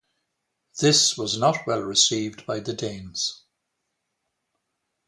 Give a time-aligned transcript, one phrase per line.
[0.79, 3.43] This was not well received by the Danes.